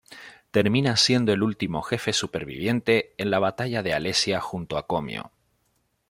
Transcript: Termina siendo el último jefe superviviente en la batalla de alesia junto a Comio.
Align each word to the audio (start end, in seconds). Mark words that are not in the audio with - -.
Termina 0.49 0.95
siendo 0.97 1.31
el 1.31 1.43
último 1.43 1.83
jefe 1.83 2.11
superviviente 2.11 3.13
en 3.19 3.29
la 3.29 3.37
batalla 3.37 3.83
de 3.83 3.93
alesia 3.93 4.39
junto 4.41 4.79
a 4.79 4.87
Comio. 4.87 5.31